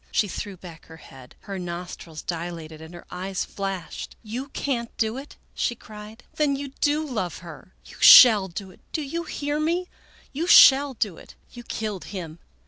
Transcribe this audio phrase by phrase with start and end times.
[0.11, 1.35] She threw back her head.
[1.41, 6.69] Her nostrils dilated and her eyes flashed." You can't do it!" she cried." Then you
[6.81, 7.75] do love her!
[7.85, 8.79] You shall do it!
[8.93, 9.89] Do you hear me?
[10.33, 11.35] You shall do it!
[11.51, 12.39] You killed him